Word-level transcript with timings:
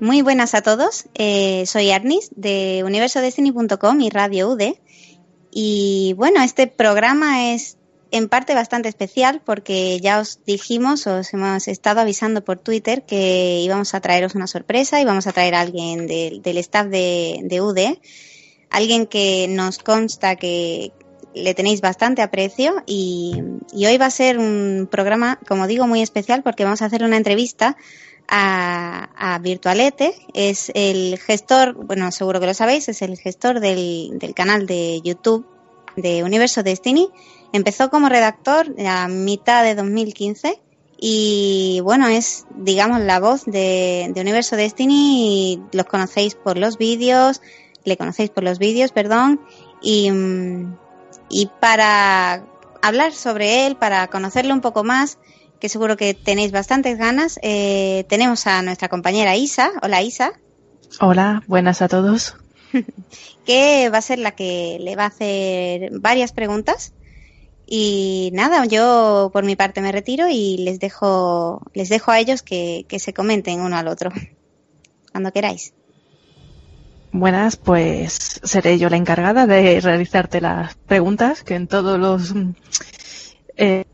Muy 0.00 0.22
buenas 0.22 0.54
a 0.54 0.62
todos. 0.62 1.04
Eh, 1.12 1.64
soy 1.66 1.90
Arnis 1.90 2.30
de 2.34 2.82
universodestiny.com 2.86 4.00
y 4.00 4.08
Radio 4.08 4.48
UD. 4.48 4.72
Y 5.50 6.14
bueno, 6.16 6.42
este 6.42 6.66
programa 6.66 7.52
es 7.52 7.76
en 8.10 8.30
parte 8.30 8.54
bastante 8.54 8.88
especial 8.88 9.42
porque 9.44 10.00
ya 10.00 10.20
os 10.20 10.40
dijimos, 10.46 11.06
os 11.06 11.34
hemos 11.34 11.68
estado 11.68 12.00
avisando 12.00 12.42
por 12.42 12.58
Twitter 12.58 13.02
que 13.02 13.60
íbamos 13.62 13.92
a 13.94 14.00
traeros 14.00 14.34
una 14.34 14.46
sorpresa 14.46 15.02
y 15.02 15.04
vamos 15.04 15.26
a 15.26 15.32
traer 15.32 15.54
a 15.54 15.60
alguien 15.60 16.06
del 16.06 16.56
staff 16.56 16.86
de, 16.86 17.40
de 17.42 17.60
UD, 17.60 17.98
alguien 18.70 19.06
que 19.06 19.48
nos 19.50 19.80
consta 19.80 20.36
que 20.36 20.92
le 21.34 21.52
tenéis 21.52 21.82
bastante 21.82 22.22
aprecio 22.22 22.82
y, 22.86 23.34
y 23.74 23.84
hoy 23.84 23.98
va 23.98 24.06
a 24.06 24.10
ser 24.10 24.38
un 24.38 24.88
programa, 24.90 25.38
como 25.46 25.66
digo, 25.66 25.86
muy 25.86 26.00
especial 26.00 26.42
porque 26.42 26.64
vamos 26.64 26.80
a 26.80 26.86
hacer 26.86 27.04
una 27.04 27.18
entrevista 27.18 27.76
a, 28.30 29.38
Virtualete. 29.42 30.14
Es 30.34 30.70
el 30.74 31.18
gestor, 31.18 31.74
bueno, 31.74 32.10
seguro 32.12 32.40
que 32.40 32.46
lo 32.46 32.54
sabéis, 32.54 32.88
es 32.88 33.02
el 33.02 33.18
gestor 33.18 33.60
del, 33.60 34.18
del 34.18 34.34
canal 34.34 34.66
de 34.66 35.00
YouTube 35.02 35.46
de 35.96 36.22
Universo 36.24 36.62
Destiny. 36.62 37.08
Empezó 37.52 37.90
como 37.90 38.08
redactor 38.08 38.74
a 38.86 39.08
mitad 39.08 39.64
de 39.64 39.74
2015 39.74 40.60
y 41.02 41.80
bueno, 41.82 42.08
es 42.08 42.46
digamos 42.54 43.00
la 43.00 43.20
voz 43.20 43.46
de, 43.46 44.10
de 44.14 44.20
Universo 44.20 44.56
Destiny 44.56 45.62
los 45.72 45.86
conocéis 45.86 46.34
por 46.34 46.58
los 46.58 46.76
vídeos, 46.76 47.40
le 47.84 47.96
conocéis 47.96 48.30
por 48.30 48.44
los 48.44 48.58
vídeos, 48.58 48.92
perdón, 48.92 49.40
y, 49.80 50.10
y 51.30 51.46
para 51.58 52.44
hablar 52.82 53.12
sobre 53.12 53.66
él, 53.66 53.76
para 53.76 54.08
conocerlo 54.08 54.52
un 54.52 54.60
poco 54.60 54.84
más, 54.84 55.18
que 55.60 55.68
seguro 55.68 55.96
que 55.96 56.14
tenéis 56.14 56.50
bastantes 56.50 56.98
ganas. 56.98 57.38
Eh, 57.42 58.04
tenemos 58.08 58.46
a 58.46 58.62
nuestra 58.62 58.88
compañera 58.88 59.36
Isa. 59.36 59.70
Hola 59.82 60.02
Isa. 60.02 60.32
Hola, 61.00 61.42
buenas 61.46 61.82
a 61.82 61.88
todos. 61.88 62.36
que 63.44 63.90
va 63.90 63.98
a 63.98 64.02
ser 64.02 64.18
la 64.18 64.32
que 64.32 64.78
le 64.80 64.96
va 64.96 65.04
a 65.04 65.08
hacer 65.08 65.90
varias 66.00 66.32
preguntas. 66.32 66.94
Y 67.66 68.30
nada, 68.32 68.64
yo 68.66 69.30
por 69.32 69.44
mi 69.44 69.54
parte 69.54 69.80
me 69.80 69.92
retiro 69.92 70.26
y 70.28 70.56
les 70.56 70.80
dejo, 70.80 71.62
les 71.72 71.88
dejo 71.88 72.10
a 72.10 72.18
ellos 72.18 72.42
que, 72.42 72.84
que 72.88 72.98
se 72.98 73.12
comenten 73.12 73.60
uno 73.60 73.76
al 73.76 73.86
otro. 73.86 74.10
Cuando 75.12 75.32
queráis. 75.32 75.74
Buenas, 77.12 77.56
pues 77.56 78.40
seré 78.44 78.78
yo 78.78 78.88
la 78.88 78.96
encargada 78.96 79.46
de 79.46 79.80
realizarte 79.80 80.40
las 80.40 80.74
preguntas 80.74 81.42
que 81.42 81.56
en 81.56 81.66
todos 81.66 81.98
los 81.98 82.32
eh, 83.56 83.84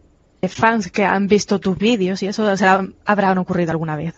fans 0.48 0.90
que 0.90 1.04
han 1.04 1.26
visto 1.26 1.58
tus 1.58 1.76
vídeos 1.78 2.22
y 2.22 2.26
eso 2.26 2.44
o 2.44 2.56
sea, 2.56 2.86
habrán 3.04 3.38
ocurrido 3.38 3.70
alguna 3.70 3.96
vez. 3.96 4.14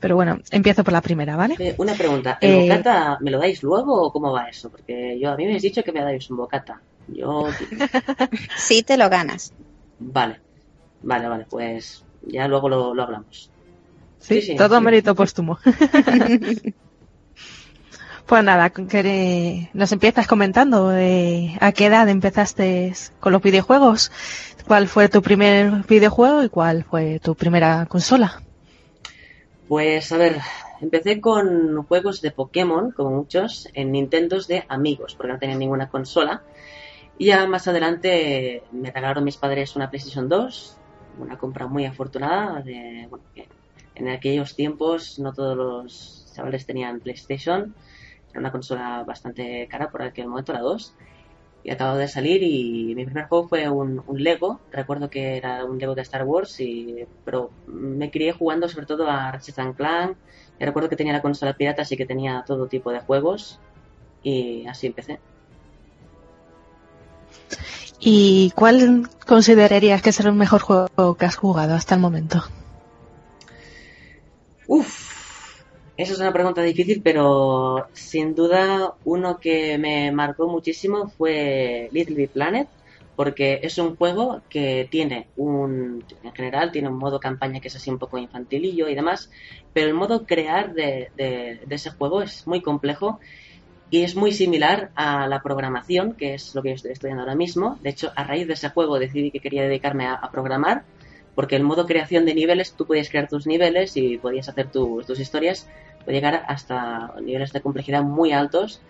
Pero 0.00 0.16
bueno, 0.16 0.38
empiezo 0.50 0.84
por 0.84 0.92
la 0.92 1.00
primera, 1.00 1.36
¿vale? 1.36 1.56
Eh, 1.58 1.74
una 1.78 1.94
pregunta, 1.94 2.36
¿el 2.40 2.50
eh, 2.50 2.62
bocata 2.62 3.18
me 3.20 3.30
lo 3.30 3.38
dais 3.38 3.62
luego 3.62 4.02
o 4.02 4.12
cómo 4.12 4.32
va 4.32 4.48
eso? 4.48 4.68
Porque 4.70 5.18
yo 5.18 5.30
a 5.30 5.36
mí 5.36 5.44
me 5.44 5.50
habéis 5.50 5.62
dicho 5.62 5.82
que 5.82 5.92
me 5.92 6.02
dais 6.02 6.28
un 6.30 6.36
bocata. 6.36 6.80
Yo... 7.08 7.48
sí, 8.56 8.82
te 8.82 8.96
lo 8.96 9.08
ganas. 9.08 9.54
Vale, 9.98 10.40
vale, 11.02 11.28
vale, 11.28 11.46
pues 11.48 12.04
ya 12.26 12.46
luego 12.48 12.68
lo, 12.68 13.02
hablamos. 13.02 13.50
Sí, 14.18 14.54
todo 14.56 14.80
mérito 14.80 15.14
póstumo. 15.14 15.58
Pues 18.26 18.42
nada, 18.42 18.72
nos 19.74 19.92
empiezas 19.92 20.26
comentando 20.26 20.88
a 20.88 21.72
qué 21.72 21.86
edad 21.86 22.08
empezaste 22.08 22.94
con 23.20 23.34
los 23.34 23.42
videojuegos. 23.42 24.10
¿Cuál 24.66 24.88
fue 24.88 25.10
tu 25.10 25.20
primer 25.20 25.84
videojuego 25.86 26.42
y 26.42 26.48
cuál 26.48 26.84
fue 26.84 27.20
tu 27.20 27.34
primera 27.34 27.84
consola? 27.84 28.40
Pues 29.68 30.10
a 30.10 30.16
ver, 30.16 30.38
empecé 30.80 31.20
con 31.20 31.82
juegos 31.82 32.22
de 32.22 32.30
Pokémon, 32.30 32.92
como 32.92 33.10
muchos, 33.10 33.68
en 33.74 33.92
Nintendos 33.92 34.46
de 34.48 34.64
amigos, 34.68 35.14
porque 35.14 35.32
no 35.34 35.38
tenía 35.38 35.56
ninguna 35.56 35.90
consola. 35.90 36.42
Y 37.18 37.26
ya 37.26 37.46
más 37.46 37.68
adelante 37.68 38.62
me 38.72 38.90
regalaron 38.90 39.24
mis 39.24 39.36
padres 39.36 39.76
una 39.76 39.90
PlayStation 39.90 40.30
2, 40.30 40.78
una 41.18 41.36
compra 41.36 41.66
muy 41.66 41.84
afortunada. 41.84 42.62
De, 42.62 43.06
bueno, 43.10 43.24
en 43.94 44.08
aquellos 44.08 44.56
tiempos 44.56 45.18
no 45.18 45.34
todos 45.34 45.56
los 45.58 46.32
chavales 46.34 46.64
tenían 46.64 47.00
PlayStation 47.00 47.74
era 48.34 48.40
una 48.40 48.50
consola 48.50 49.04
bastante 49.04 49.68
cara 49.70 49.90
por 49.90 50.02
aquel 50.02 50.26
momento, 50.26 50.52
la 50.52 50.58
2. 50.58 50.92
Y 51.62 51.70
acabo 51.70 51.96
de 51.96 52.08
salir 52.08 52.42
y 52.42 52.94
mi 52.96 53.04
primer 53.04 53.26
juego 53.28 53.48
fue 53.48 53.68
un, 53.68 54.02
Lego. 54.08 54.60
Recuerdo 54.72 55.08
que 55.08 55.36
era 55.36 55.64
un 55.64 55.78
Lego 55.78 55.94
de 55.94 56.02
Star 56.02 56.24
Wars, 56.24 56.58
y, 56.58 57.06
pero 57.24 57.52
me 57.68 58.10
crié 58.10 58.32
jugando 58.32 58.68
sobre 58.68 58.86
todo 58.86 59.08
a 59.08 59.30
Ratchet 59.30 59.76
Clank. 59.76 60.16
Y 60.58 60.64
recuerdo 60.64 60.88
que 60.88 60.96
tenía 60.96 61.12
la 61.12 61.22
consola 61.22 61.54
pirata, 61.54 61.82
así 61.82 61.96
que 61.96 62.06
tenía 62.06 62.42
todo 62.44 62.66
tipo 62.66 62.90
de 62.90 63.00
juegos. 63.00 63.60
Y 64.24 64.66
así 64.66 64.88
empecé. 64.88 65.20
¿Y 68.00 68.50
cuál 68.56 69.08
considerarías 69.26 70.02
que 70.02 70.10
es 70.10 70.18
el 70.18 70.32
mejor 70.32 70.60
juego 70.60 71.14
que 71.14 71.24
has 71.24 71.36
jugado 71.36 71.74
hasta 71.74 71.94
el 71.94 72.00
momento? 72.00 72.42
Uf, 74.66 75.13
esa 75.96 76.12
es 76.12 76.18
una 76.20 76.32
pregunta 76.32 76.62
difícil, 76.62 77.00
pero 77.02 77.86
sin 77.92 78.34
duda 78.34 78.94
uno 79.04 79.38
que 79.38 79.78
me 79.78 80.10
marcó 80.10 80.48
muchísimo 80.48 81.08
fue 81.08 81.88
Little 81.92 82.16
Big 82.16 82.30
Planet, 82.30 82.68
porque 83.16 83.60
es 83.62 83.78
un 83.78 83.96
juego 83.96 84.42
que 84.48 84.88
tiene 84.90 85.28
un, 85.36 86.04
en 86.22 86.32
general, 86.32 86.72
tiene 86.72 86.88
un 86.88 86.98
modo 86.98 87.20
campaña 87.20 87.60
que 87.60 87.68
es 87.68 87.76
así 87.76 87.90
un 87.90 87.98
poco 87.98 88.18
infantilillo 88.18 88.88
y 88.88 88.94
demás, 88.94 89.30
pero 89.72 89.86
el 89.86 89.94
modo 89.94 90.26
crear 90.26 90.74
de, 90.74 91.10
de, 91.16 91.60
ese 91.70 91.90
juego 91.90 92.22
es 92.22 92.46
muy 92.46 92.60
complejo 92.60 93.20
y 93.90 94.02
es 94.02 94.16
muy 94.16 94.32
similar 94.32 94.90
a 94.96 95.28
la 95.28 95.42
programación, 95.42 96.14
que 96.14 96.34
es 96.34 96.54
lo 96.54 96.62
que 96.62 96.72
estoy 96.72 96.92
estudiando 96.92 97.22
ahora 97.22 97.36
mismo. 97.36 97.78
De 97.82 97.90
hecho, 97.90 98.10
a 98.16 98.24
raíz 98.24 98.48
de 98.48 98.54
ese 98.54 98.70
juego 98.70 98.98
decidí 98.98 99.30
que 99.30 99.38
quería 99.38 99.62
dedicarme 99.62 100.06
a, 100.06 100.28
programar, 100.32 100.82
porque 101.34 101.56
el 101.56 101.62
modo 101.62 101.86
creación 101.86 102.24
de 102.24 102.34
niveles, 102.34 102.72
tú 102.72 102.86
podías 102.86 103.08
crear 103.08 103.28
tus 103.28 103.46
niveles 103.46 103.96
y 103.96 104.18
podías 104.18 104.48
hacer 104.48 104.70
tus 104.70 105.18
historias 105.18 105.68
puede 106.04 106.18
llegar 106.18 106.44
hasta 106.48 107.14
niveles 107.20 107.52
de 107.52 107.60
complejidad 107.60 108.02
muy 108.02 108.32
altos 108.32 108.80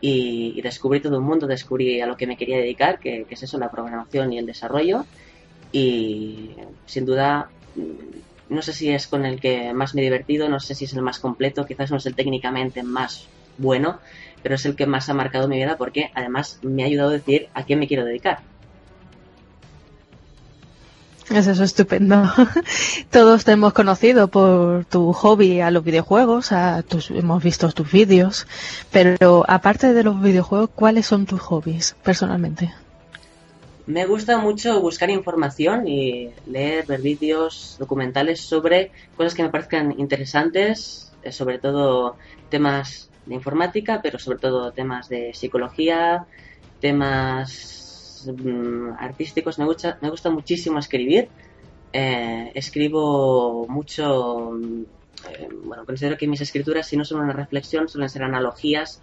y, 0.00 0.60
descubrí 0.60 1.00
todo 1.00 1.18
un 1.18 1.24
mundo, 1.24 1.46
descubrí 1.46 2.00
a 2.00 2.06
lo 2.06 2.16
que 2.16 2.26
me 2.26 2.36
quería 2.36 2.58
dedicar, 2.58 2.98
que, 2.98 3.26
es 3.28 3.42
eso, 3.42 3.58
la 3.58 3.70
programación 3.70 4.32
y 4.32 4.38
el 4.38 4.46
desarrollo. 4.46 5.06
Y 5.72 6.50
sin 6.84 7.06
duda, 7.06 7.48
mm, 7.74 8.54
no 8.54 8.62
sé 8.62 8.72
si 8.72 8.90
es 8.90 9.06
con 9.06 9.24
el 9.24 9.40
que 9.40 9.72
más 9.72 9.94
me 9.94 10.02
he 10.02 10.04
divertido, 10.04 10.48
no 10.48 10.60
sé 10.60 10.74
si 10.74 10.84
es 10.84 10.92
el 10.92 11.02
más 11.02 11.18
completo, 11.18 11.66
quizás 11.66 11.90
no 11.90 11.96
es 11.96 12.06
el 12.06 12.14
técnicamente 12.14 12.82
más 12.82 13.26
bueno, 13.58 13.98
pero 14.42 14.56
es 14.56 14.66
el 14.66 14.76
que 14.76 14.86
más 14.86 15.08
ha 15.08 15.14
marcado 15.14 15.48
mi 15.48 15.56
vida 15.56 15.76
porque 15.78 16.10
además 16.14 16.60
me 16.62 16.82
ha 16.82 16.86
ayudado 16.86 17.10
a 17.10 17.14
decir 17.14 17.48
a 17.54 17.64
qué 17.64 17.74
me 17.74 17.88
quiero 17.88 18.04
dedicar. 18.04 18.40
Es 21.30 21.48
eso 21.48 21.64
estupendo. 21.64 22.22
Todos 23.10 23.44
te 23.44 23.52
hemos 23.52 23.72
conocido 23.72 24.28
por 24.28 24.84
tu 24.84 25.12
hobby 25.12 25.60
a 25.60 25.70
los 25.72 25.82
videojuegos, 25.82 26.52
a 26.52 26.82
tus, 26.82 27.10
hemos 27.10 27.42
visto 27.42 27.70
tus 27.72 27.90
vídeos, 27.90 28.46
pero 28.92 29.44
aparte 29.48 29.92
de 29.92 30.04
los 30.04 30.20
videojuegos, 30.22 30.70
¿cuáles 30.74 31.06
son 31.06 31.26
tus 31.26 31.40
hobbies 31.40 31.96
personalmente? 32.04 32.72
Me 33.86 34.06
gusta 34.06 34.38
mucho 34.38 34.80
buscar 34.80 35.10
información 35.10 35.86
y 35.86 36.30
leer, 36.46 36.86
ver 36.86 37.00
vídeos, 37.00 37.76
documentales 37.78 38.40
sobre 38.40 38.92
cosas 39.16 39.34
que 39.34 39.42
me 39.42 39.48
parezcan 39.48 39.94
interesantes, 39.98 41.12
eh, 41.22 41.32
sobre 41.32 41.58
todo 41.58 42.16
temas 42.50 43.10
de 43.26 43.34
informática, 43.34 44.00
pero 44.02 44.18
sobre 44.18 44.38
todo 44.38 44.72
temas 44.72 45.08
de 45.08 45.32
psicología, 45.34 46.24
temas 46.80 47.85
Mm, 48.26 48.92
artísticos, 48.98 49.58
me 49.58 49.64
gusta, 49.64 49.98
me 50.00 50.10
gusta 50.10 50.30
muchísimo 50.30 50.78
escribir. 50.78 51.28
Eh, 51.92 52.52
escribo 52.54 53.66
mucho, 53.68 54.50
mm, 54.52 54.82
eh, 55.30 55.48
bueno, 55.64 55.84
considero 55.84 56.16
que 56.16 56.26
mis 56.26 56.40
escrituras, 56.40 56.86
si 56.86 56.96
no 56.96 57.04
son 57.04 57.20
una 57.20 57.32
reflexión, 57.32 57.88
suelen 57.88 58.08
ser 58.08 58.22
analogías 58.22 59.00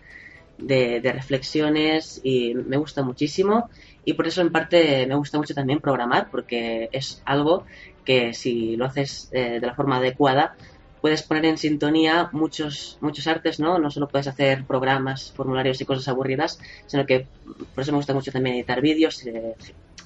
de, 0.58 1.00
reflexiones 1.12 2.22
y 2.24 2.54
me 2.54 2.78
gusta 2.78 3.04
muchísimo. 3.04 3.70
Y 4.06 4.14
por 4.14 4.28
eso, 4.28 4.42
en 4.42 4.52
parte, 4.52 5.06
me 5.08 5.16
gusta 5.16 5.38
mucho 5.38 5.54
también 5.54 5.80
programar, 5.80 6.30
porque 6.30 6.90
es 6.92 7.22
algo 7.26 7.66
que 8.06 8.34
si 8.34 8.76
lo 8.76 8.86
haces 8.86 9.30
eh, 9.32 9.60
de 9.62 9.68
la 9.68 9.76
forma 9.76 9.98
adecuada, 9.98 10.56
puedes 11.04 11.22
poner 11.22 11.44
en 11.44 11.58
sintonía 11.58 12.30
muchos, 12.32 12.98
muchos 13.02 13.28
artes, 13.28 13.60
¿no? 13.60 13.78
No 13.78 13.92
solo 13.92 14.08
puedes 14.08 14.26
hacer 14.26 14.64
programas, 14.64 15.34
formularios 15.34 15.82
y 15.82 15.86
cosas 15.86 16.08
aburridas, 16.08 16.62
sino 16.86 17.06
que 17.06 17.28
por 17.76 17.82
eso 17.82 17.92
me 17.92 17.98
gusta 17.98 18.14
mucho 18.14 18.32
también 18.32 18.56
editar 18.56 18.80
vídeos, 18.80 19.22
eh, 19.26 19.54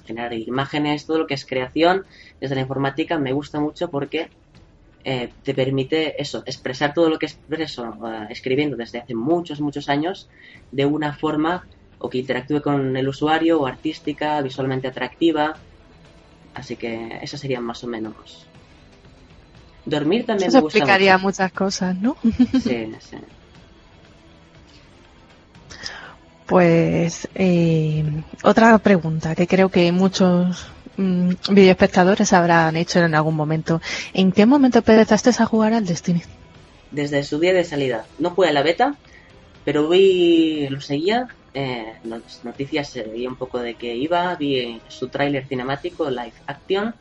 generar 0.04 0.32
imágenes, 0.32 1.06
todo 1.06 1.18
lo 1.18 1.28
que 1.28 1.34
es 1.34 1.46
creación 1.46 2.04
desde 2.40 2.56
la 2.56 2.62
informática 2.62 3.16
me 3.16 3.32
gusta 3.32 3.60
mucho 3.60 3.88
porque 3.92 4.28
eh, 5.04 5.28
te 5.44 5.54
permite 5.54 6.20
eso, 6.20 6.42
expresar 6.46 6.94
todo 6.94 7.08
lo 7.10 7.20
que 7.20 7.26
expreso 7.26 7.84
uh, 8.00 8.26
escribiendo 8.28 8.76
desde 8.76 8.98
hace 8.98 9.14
muchos, 9.14 9.60
muchos 9.60 9.88
años 9.88 10.28
de 10.72 10.84
una 10.84 11.12
forma 11.12 11.64
o 12.00 12.10
que 12.10 12.18
interactúe 12.18 12.60
con 12.60 12.96
el 12.96 13.06
usuario 13.06 13.60
o 13.60 13.66
artística, 13.66 14.42
visualmente 14.42 14.88
atractiva. 14.88 15.54
Así 16.54 16.74
que 16.74 17.20
esas 17.22 17.38
serían 17.38 17.62
más 17.62 17.84
o 17.84 17.86
menos 17.86 18.47
Dormir 19.88 20.26
también 20.26 20.48
Eso 20.48 20.58
me 20.58 20.62
gusta 20.62 20.78
explicaría 20.78 21.16
mucho. 21.18 21.26
muchas 21.26 21.52
cosas, 21.52 21.96
¿no? 21.96 22.16
Sí, 22.52 22.96
sí. 23.00 23.16
Pues 26.46 27.28
eh, 27.34 28.04
otra 28.42 28.78
pregunta 28.78 29.34
que 29.34 29.46
creo 29.46 29.68
que 29.68 29.92
muchos 29.92 30.66
mm, 30.96 31.30
videoespectadores 31.50 32.32
habrán 32.32 32.76
hecho 32.76 33.00
en 33.00 33.14
algún 33.14 33.36
momento. 33.36 33.80
¿En 34.14 34.32
qué 34.32 34.46
momento 34.46 34.78
empezaste 34.78 35.30
a 35.30 35.46
jugar 35.46 35.74
al 35.74 35.84
Destiny? 35.84 36.22
Desde 36.90 37.22
su 37.22 37.38
día 37.38 37.52
de 37.52 37.64
salida. 37.64 38.06
No 38.18 38.30
jugué 38.30 38.48
a 38.48 38.52
la 38.52 38.62
beta, 38.62 38.96
pero 39.64 39.88
vi, 39.90 40.66
lo 40.70 40.80
seguía, 40.80 41.28
eh, 41.52 41.94
noticias, 42.44 42.96
eh, 42.96 43.10
vi 43.12 43.26
un 43.26 43.36
poco 43.36 43.58
de 43.58 43.74
qué 43.74 43.94
iba, 43.94 44.34
vi 44.36 44.80
su 44.88 45.08
tráiler 45.08 45.46
cinemático, 45.46 46.08
live 46.08 46.32
action, 46.46 46.94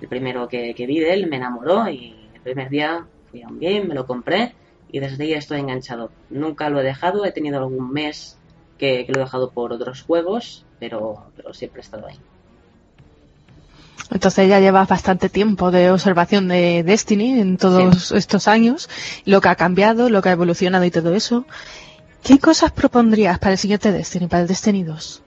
el 0.00 0.08
primero 0.08 0.48
que, 0.48 0.74
que 0.74 0.86
vi 0.86 0.98
de 1.00 1.14
él, 1.14 1.28
me 1.28 1.36
enamoró 1.36 1.88
y 1.88 2.21
primer 2.42 2.68
día 2.68 3.06
fui 3.30 3.42
a 3.42 3.48
un 3.48 3.58
game, 3.58 3.84
me 3.84 3.94
lo 3.94 4.06
compré 4.06 4.54
y 4.90 5.00
desde 5.00 5.24
ahí 5.24 5.32
estoy 5.32 5.60
enganchado. 5.60 6.10
Nunca 6.30 6.68
lo 6.68 6.80
he 6.80 6.84
dejado, 6.84 7.24
he 7.24 7.32
tenido 7.32 7.58
algún 7.58 7.90
mes 7.90 8.38
que, 8.78 9.06
que 9.06 9.12
lo 9.12 9.20
he 9.20 9.24
dejado 9.24 9.50
por 9.50 9.72
otros 9.72 10.02
juegos, 10.02 10.64
pero, 10.78 11.26
pero 11.36 11.54
siempre 11.54 11.80
he 11.80 11.84
estado 11.84 12.06
ahí. 12.06 12.18
Entonces 14.10 14.48
ya 14.48 14.60
llevas 14.60 14.88
bastante 14.88 15.30
tiempo 15.30 15.70
de 15.70 15.90
observación 15.90 16.48
de 16.48 16.82
Destiny 16.82 17.40
en 17.40 17.56
todos 17.56 18.12
estos 18.12 18.46
años, 18.46 18.90
lo 19.24 19.40
que 19.40 19.48
ha 19.48 19.54
cambiado, 19.56 20.10
lo 20.10 20.20
que 20.20 20.28
ha 20.28 20.32
evolucionado 20.32 20.84
y 20.84 20.90
todo 20.90 21.14
eso. 21.14 21.46
¿Qué 22.22 22.38
cosas 22.38 22.72
propondrías 22.72 23.38
para 23.38 23.52
el 23.52 23.58
siguiente 23.58 23.90
Destiny, 23.90 24.26
para 24.26 24.42
el 24.42 24.48
Destiny 24.48 24.84
2? 24.84 25.22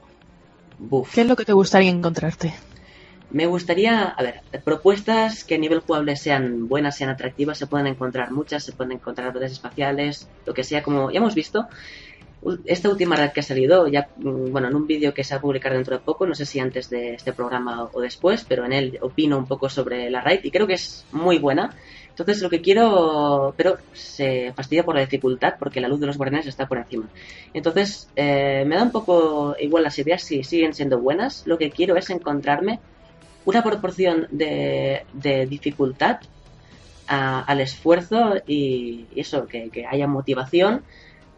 Buf. 0.77 1.13
¿Qué 1.13 1.21
es 1.21 1.27
lo 1.27 1.35
que 1.35 1.45
te 1.45 1.53
gustaría 1.53 1.89
encontrarte? 1.89 2.53
Me 3.35 3.47
gustaría, 3.47 4.03
a 4.03 4.23
ver, 4.23 4.35
propuestas 4.63 5.43
que 5.43 5.55
a 5.55 5.57
nivel 5.57 5.81
jugable 5.81 6.15
sean 6.15 6.69
buenas, 6.69 6.95
sean 6.95 7.09
atractivas, 7.09 7.57
se 7.57 7.67
pueden 7.67 7.85
encontrar 7.85 8.31
muchas, 8.31 8.63
se 8.63 8.71
pueden 8.71 8.93
encontrar 8.93 9.33
redes 9.33 9.51
espaciales, 9.51 10.29
lo 10.45 10.53
que 10.53 10.63
sea, 10.63 10.81
como 10.81 11.11
ya 11.11 11.17
hemos 11.17 11.35
visto. 11.35 11.67
Esta 12.63 12.87
última 12.87 13.17
red 13.17 13.31
que 13.33 13.41
ha 13.41 13.43
salido, 13.43 13.89
ya, 13.89 14.07
mm, 14.15 14.53
bueno, 14.53 14.69
en 14.69 14.75
un 14.77 14.87
vídeo 14.87 15.13
que 15.13 15.25
se 15.25 15.33
va 15.33 15.39
a 15.39 15.41
publicar 15.41 15.73
dentro 15.73 15.97
de 15.97 16.01
poco, 16.01 16.25
no 16.25 16.33
sé 16.33 16.45
si 16.45 16.61
antes 16.61 16.89
de 16.89 17.15
este 17.15 17.33
programa 17.33 17.89
o 17.91 17.99
después, 17.99 18.45
pero 18.47 18.63
en 18.63 18.71
él 18.71 18.97
opino 19.01 19.37
un 19.37 19.47
poco 19.47 19.67
sobre 19.67 20.09
la 20.09 20.21
raid 20.21 20.39
y 20.43 20.49
creo 20.51 20.65
que 20.65 20.75
es 20.75 21.05
muy 21.11 21.37
buena. 21.37 21.75
Entonces 22.07 22.41
lo 22.41 22.49
que 22.49 22.61
quiero, 22.61 23.53
pero 23.57 23.79
se 23.91 24.53
fastidia 24.55 24.85
por 24.85 24.95
la 24.95 25.01
dificultad 25.01 25.55
porque 25.59 25.81
la 25.81 25.89
luz 25.89 25.99
de 25.99 26.07
los 26.07 26.15
guardianes 26.17 26.47
está 26.47 26.67
por 26.69 26.77
encima. 26.77 27.09
Entonces 27.53 28.07
eh, 28.15 28.63
me 28.65 28.77
da 28.77 28.83
un 28.83 28.91
poco 28.91 29.57
igual 29.59 29.83
las 29.83 29.99
ideas 29.99 30.23
si 30.23 30.41
siguen 30.45 30.73
siendo 30.73 31.01
buenas. 31.01 31.43
Lo 31.45 31.57
que 31.57 31.69
quiero 31.69 31.97
es 31.97 32.09
encontrarme 32.09 32.79
una 33.45 33.63
proporción 33.63 34.27
de, 34.31 35.05
dificultad 35.49 36.19
al 37.07 37.61
esfuerzo 37.61 38.35
y, 38.47 39.05
eso, 39.15 39.47
que, 39.47 39.69
que 39.69 39.85
haya 39.85 40.07
motivación, 40.07 40.83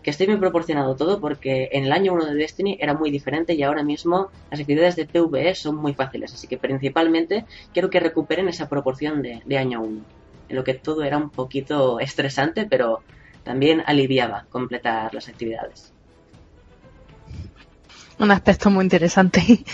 que 0.01 0.11
esté 0.11 0.25
bien 0.25 0.39
proporcionado 0.39 0.95
todo, 0.95 1.19
porque 1.19 1.67
en 1.73 1.83
el 1.83 1.91
año 1.91 2.13
1 2.13 2.27
de 2.27 2.35
Destiny 2.35 2.77
era 2.79 2.93
muy 2.93 3.11
diferente 3.11 3.53
y 3.55 3.63
ahora 3.63 3.83
mismo 3.83 4.29
las 4.49 4.61
actividades 4.61 4.95
de 4.95 5.05
PvE 5.05 5.53
son 5.53 5.75
muy 5.75 5.93
fáciles, 5.93 6.33
así 6.33 6.47
que 6.47 6.57
principalmente 6.57 7.43
quiero 7.73 7.89
que 7.89 7.99
recuperen 7.99 8.47
esa 8.47 8.69
proporción 8.69 9.21
de, 9.21 9.41
de 9.45 9.57
año 9.57 9.81
1, 9.81 10.01
en 10.47 10.55
lo 10.55 10.63
que 10.63 10.75
todo 10.75 11.03
era 11.03 11.17
un 11.17 11.29
poquito 11.29 11.99
estresante, 11.99 12.65
pero 12.65 13.01
también 13.43 13.83
aliviaba 13.85 14.45
completar 14.49 15.13
las 15.13 15.27
actividades. 15.27 15.93
Un 18.19 18.31
aspecto 18.31 18.69
muy 18.69 18.83
interesante. 18.83 19.41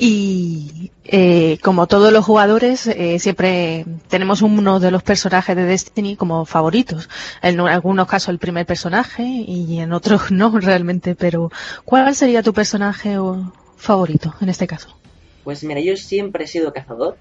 Y 0.00 0.92
eh, 1.06 1.58
como 1.60 1.88
todos 1.88 2.12
los 2.12 2.24
jugadores, 2.24 2.86
eh, 2.86 3.18
siempre 3.18 3.84
tenemos 4.06 4.42
uno 4.42 4.78
de 4.78 4.92
los 4.92 5.02
personajes 5.02 5.56
de 5.56 5.64
Destiny 5.64 6.14
como 6.14 6.44
favoritos. 6.44 7.08
En 7.42 7.58
algunos 7.58 8.06
casos 8.06 8.28
el 8.28 8.38
primer 8.38 8.64
personaje 8.64 9.24
y 9.24 9.80
en 9.80 9.92
otros 9.92 10.30
no 10.30 10.56
realmente. 10.56 11.16
Pero 11.16 11.50
¿cuál 11.84 12.14
sería 12.14 12.44
tu 12.44 12.52
personaje 12.52 13.16
favorito 13.76 14.36
en 14.40 14.48
este 14.50 14.68
caso? 14.68 14.96
Pues 15.42 15.64
mira, 15.64 15.80
yo 15.80 15.96
siempre 15.96 16.44
he 16.44 16.46
sido 16.46 16.72
cazador, 16.72 17.16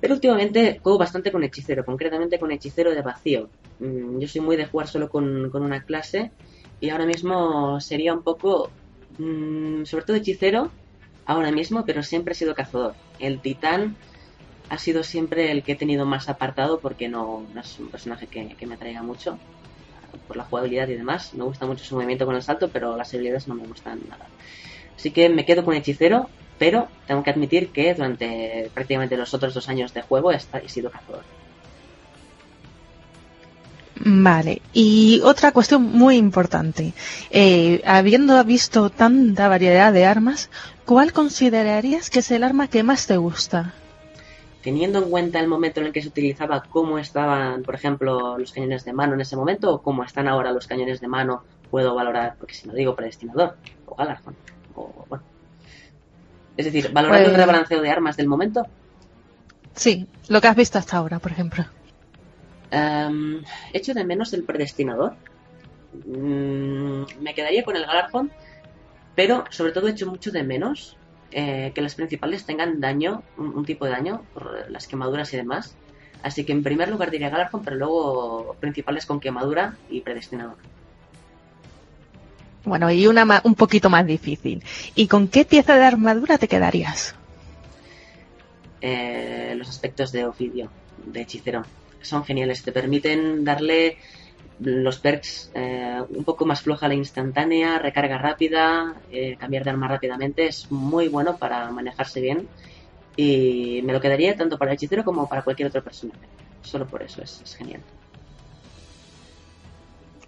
pero 0.00 0.14
últimamente 0.14 0.78
juego 0.80 0.98
bastante 0.98 1.32
con 1.32 1.42
hechicero, 1.42 1.84
concretamente 1.84 2.38
con 2.38 2.52
hechicero 2.52 2.94
de 2.94 3.02
vacío. 3.02 3.48
Mm, 3.80 4.20
Yo 4.20 4.28
soy 4.28 4.42
muy 4.42 4.56
de 4.56 4.66
jugar 4.66 4.86
solo 4.86 5.08
con, 5.08 5.50
con 5.50 5.62
una 5.62 5.82
clase 5.82 6.30
y 6.80 6.90
ahora 6.90 7.06
mismo 7.06 7.80
sería 7.80 8.14
un 8.14 8.22
poco, 8.22 8.70
mm, 9.18 9.84
sobre 9.84 10.04
todo 10.04 10.16
hechicero, 10.16 10.70
ahora 11.26 11.52
mismo, 11.52 11.84
pero 11.84 12.02
siempre 12.02 12.32
he 12.32 12.34
sido 12.34 12.54
cazador. 12.54 12.94
El 13.18 13.40
titán 13.40 13.96
ha 14.70 14.78
sido 14.78 15.02
siempre 15.02 15.50
el 15.52 15.62
que 15.62 15.72
he 15.72 15.76
tenido 15.76 16.06
más 16.06 16.28
apartado 16.28 16.80
porque 16.80 17.08
no, 17.08 17.46
es 17.58 17.78
un 17.78 17.88
personaje 17.88 18.26
que, 18.26 18.54
que 18.54 18.66
me 18.66 18.74
atraiga 18.74 19.02
mucho 19.02 19.38
por 20.26 20.36
la 20.36 20.44
jugabilidad 20.44 20.88
y 20.88 20.94
demás. 20.94 21.34
Me 21.34 21.44
gusta 21.44 21.66
mucho 21.66 21.84
su 21.84 21.94
movimiento 21.94 22.26
con 22.26 22.34
el 22.34 22.42
salto, 22.42 22.68
pero 22.68 22.96
las 22.96 23.12
habilidades 23.12 23.48
no 23.48 23.54
me 23.54 23.66
gustan 23.66 24.00
nada. 24.08 24.26
Así 24.96 25.10
que 25.10 25.28
me 25.28 25.44
quedo 25.44 25.64
con 25.64 25.74
hechicero, 25.74 26.28
pero 26.58 26.88
tengo 27.06 27.22
que 27.22 27.30
admitir 27.30 27.70
que 27.72 27.94
durante 27.94 28.70
prácticamente 28.74 29.16
los 29.16 29.32
otros 29.32 29.54
dos 29.54 29.68
años 29.68 29.94
de 29.94 30.02
juego 30.02 30.32
he 30.32 30.68
sido 30.68 30.90
cazador. 30.90 31.24
Vale, 34.04 34.62
y 34.72 35.20
otra 35.24 35.52
cuestión 35.52 35.82
muy 35.82 36.16
importante. 36.16 36.92
Eh, 37.30 37.82
habiendo 37.84 38.42
visto 38.44 38.90
tanta 38.90 39.48
variedad 39.48 39.92
de 39.92 40.06
armas, 40.06 40.50
¿cuál 40.84 41.12
considerarías 41.12 42.10
que 42.10 42.20
es 42.20 42.30
el 42.30 42.44
arma 42.44 42.68
que 42.68 42.82
más 42.82 43.06
te 43.06 43.16
gusta? 43.16 43.74
Teniendo 44.62 44.98
en 45.02 45.10
cuenta 45.10 45.40
el 45.40 45.48
momento 45.48 45.80
en 45.80 45.86
el 45.86 45.92
que 45.92 46.02
se 46.02 46.08
utilizaba, 46.08 46.62
cómo 46.68 46.98
estaban, 46.98 47.62
por 47.62 47.74
ejemplo, 47.74 48.38
los 48.38 48.52
cañones 48.52 48.84
de 48.84 48.92
mano 48.92 49.14
en 49.14 49.20
ese 49.20 49.36
momento, 49.36 49.74
o 49.74 49.82
cómo 49.82 50.04
están 50.04 50.28
ahora 50.28 50.52
los 50.52 50.66
cañones 50.66 51.00
de 51.00 51.08
mano, 51.08 51.42
puedo 51.70 51.94
valorar, 51.94 52.36
porque 52.38 52.54
si 52.54 52.68
no 52.68 52.74
digo 52.74 52.94
predestinador, 52.94 53.56
o 53.86 53.94
Galarfon, 53.96 54.36
o 54.74 55.06
bueno. 55.08 55.24
Es 56.56 56.66
decir, 56.66 56.90
valorar 56.92 57.20
Pues- 57.20 57.30
el 57.30 57.36
rebalanceo 57.36 57.80
de 57.82 57.90
armas 57.90 58.16
del 58.16 58.28
momento. 58.28 58.66
Sí, 59.74 60.06
lo 60.28 60.40
que 60.40 60.48
has 60.48 60.56
visto 60.56 60.78
hasta 60.78 60.96
ahora, 60.96 61.18
por 61.18 61.30
ejemplo. 61.32 61.64
Em, 62.70 63.42
echo 63.72 63.94
de 63.94 64.04
menos 64.04 64.32
el 64.32 64.44
predestinador. 64.44 65.14
Mm, 66.06 67.02
me 67.22 67.34
quedaría 67.34 67.64
con 67.64 67.76
el 67.76 67.86
Galarfon, 67.86 68.30
pero 69.14 69.44
sobre 69.50 69.72
todo 69.72 69.88
echo 69.88 70.06
mucho 70.06 70.30
de 70.30 70.42
menos 70.42 70.96
eh, 71.30 71.72
que 71.74 71.80
las 71.82 71.94
principales 71.94 72.44
tengan 72.46 72.80
daño, 72.80 73.22
un, 73.36 73.48
un 73.56 73.64
tipo 73.64 73.84
de 73.84 73.92
daño, 73.92 74.22
por 74.34 74.70
las 74.70 74.86
quemaduras 74.86 75.32
y 75.32 75.36
demás. 75.38 75.74
Así 76.22 76.44
que 76.44 76.52
en 76.52 76.62
primer 76.62 76.88
lugar 76.88 77.10
diría 77.10 77.30
Galarfon, 77.30 77.64
pero 77.64 77.76
luego 77.76 78.56
principales 78.60 79.06
con 79.06 79.20
quemadura 79.20 79.76
y 79.90 80.00
predestinador. 80.00 80.56
Bueno, 82.64 82.90
y 82.90 83.06
una 83.06 83.24
ma- 83.24 83.40
un 83.44 83.54
poquito 83.54 83.88
más 83.88 84.04
difícil. 84.06 84.62
¿Y 84.94 85.06
con 85.06 85.28
qué 85.28 85.44
pieza 85.44 85.76
de 85.76 85.84
armadura 85.84 86.38
te 86.38 86.48
quedarías? 86.48 87.14
Eh, 88.80 89.54
los 89.56 89.68
aspectos 89.68 90.12
de 90.12 90.24
ofidio, 90.26 90.70
de 91.06 91.22
hechicero, 91.22 91.64
son 92.00 92.24
geniales. 92.24 92.62
Te 92.62 92.72
permiten 92.72 93.44
darle 93.44 93.98
los 94.60 94.98
perks 94.98 95.50
eh, 95.54 96.00
un 96.08 96.24
poco 96.24 96.44
más 96.44 96.62
floja 96.62 96.88
la 96.88 96.94
instantánea, 96.94 97.78
recarga 97.78 98.18
rápida, 98.18 98.94
eh, 99.12 99.36
cambiar 99.38 99.64
de 99.64 99.70
arma 99.70 99.88
rápidamente. 99.88 100.46
Es 100.46 100.70
muy 100.70 101.08
bueno 101.08 101.36
para 101.36 101.70
manejarse 101.70 102.20
bien. 102.20 102.48
Y 103.16 103.80
me 103.84 103.92
lo 103.92 104.00
quedaría 104.00 104.36
tanto 104.36 104.58
para 104.58 104.70
el 104.70 104.76
hechicero 104.76 105.04
como 105.04 105.28
para 105.28 105.42
cualquier 105.42 105.68
otro 105.68 105.82
personaje. 105.82 106.20
Solo 106.62 106.86
por 106.86 107.02
eso 107.02 107.22
es, 107.22 107.56
genial. 107.56 107.80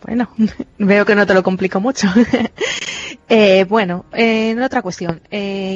Bueno, 0.02 0.28
veo 0.78 1.04
que 1.04 1.14
no 1.14 1.26
te 1.26 1.34
lo 1.34 1.42
complico 1.42 1.80
mucho. 1.80 2.08
Eh, 3.32 3.64
bueno, 3.68 4.06
eh, 4.12 4.50
en 4.50 4.62
otra 4.62 4.82
cuestión. 4.82 5.20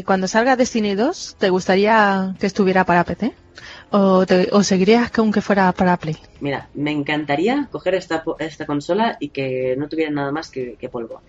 Cuando 0.04 0.26
salga 0.26 0.56
Destiny 0.56 0.96
2, 0.96 1.36
¿te 1.38 1.50
gustaría 1.50 2.34
que 2.40 2.46
estuviera 2.46 2.84
para 2.84 3.04
PC? 3.04 3.32
¿O, 3.90 4.24
seguirías 4.62 5.10
que 5.10 5.20
aunque 5.20 5.40
fuera 5.40 5.72
para 5.72 5.96
Play? 5.96 6.16
Mira, 6.40 6.68
me 6.74 6.90
encantaría 6.90 7.68
coger 7.70 7.94
esta, 7.94 8.24
esta 8.38 8.66
consola 8.66 9.16
y 9.20 9.30
que 9.30 9.76
no 9.76 9.88
tuviera 9.88 10.10
nada 10.10 10.32
más 10.32 10.50
que, 10.50 10.76
polvo. 10.90 11.22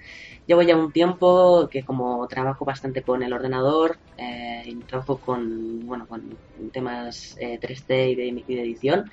Llevo 0.46 0.62
ya 0.62 0.76
un 0.76 0.92
tiempo 0.92 1.68
que 1.70 1.84
como 1.84 2.28
trabajo 2.28 2.66
bastante 2.66 3.04
con 3.04 3.24
el 3.24 3.34
ordenador 3.34 3.98
eh, 4.18 4.64
y 4.66 4.84
trabajo 4.84 5.20
con, 5.20 5.86
bueno, 5.86 6.08
con 6.08 6.38
temas 6.72 7.36
eh, 7.40 7.60
3D 7.60 8.12
y 8.12 8.16
de, 8.16 8.44
y 8.46 8.56
de 8.56 8.62
edición, 8.62 9.06